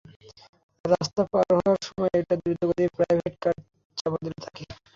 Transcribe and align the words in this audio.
রাস্তা 0.85 1.21
পার 1.31 1.47
হওয়ার 1.55 1.79
সময় 1.87 2.13
একটা 2.15 2.35
দ্রুতগতির 2.41 2.89
প্রাইভেট 2.97 3.33
কার 3.43 3.55
চাপা 3.97 4.17
দিল 4.23 4.35
তাকে। 4.43 4.63